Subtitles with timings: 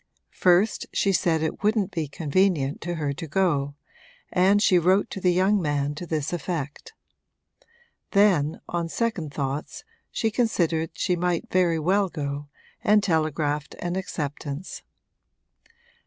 [0.33, 3.75] First she said it wouldn't be convenient to her to go,
[4.33, 6.93] and she wrote to the young man to this effect.
[8.09, 12.47] Then, on second thoughts, she considered she might very well go,
[12.83, 14.81] and telegraphed an acceptance.